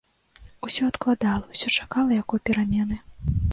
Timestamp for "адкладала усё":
0.93-1.67